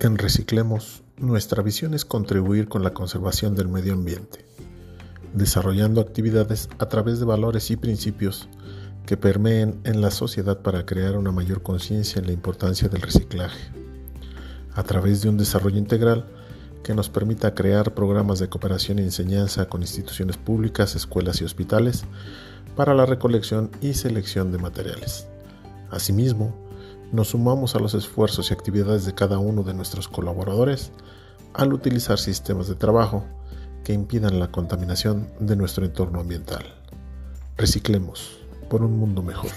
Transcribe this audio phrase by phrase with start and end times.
[0.00, 4.44] En Reciclemos, nuestra visión es contribuir con la conservación del medio ambiente,
[5.34, 8.48] desarrollando actividades a través de valores y principios
[9.06, 13.72] que permeen en la sociedad para crear una mayor conciencia en la importancia del reciclaje,
[14.72, 16.26] a través de un desarrollo integral
[16.84, 22.04] que nos permita crear programas de cooperación y enseñanza con instituciones públicas, escuelas y hospitales
[22.76, 25.26] para la recolección y selección de materiales.
[25.90, 26.67] Asimismo,
[27.12, 30.92] nos sumamos a los esfuerzos y actividades de cada uno de nuestros colaboradores
[31.54, 33.24] al utilizar sistemas de trabajo
[33.84, 36.74] que impidan la contaminación de nuestro entorno ambiental.
[37.56, 39.50] Reciclemos por un mundo mejor.